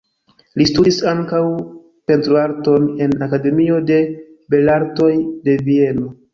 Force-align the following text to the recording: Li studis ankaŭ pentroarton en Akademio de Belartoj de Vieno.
Li 0.61 0.65
studis 0.69 0.95
ankaŭ 1.11 1.41
pentroarton 2.13 2.89
en 3.07 3.15
Akademio 3.29 3.79
de 3.93 4.01
Belartoj 4.57 5.15
de 5.49 5.61
Vieno. 5.71 6.13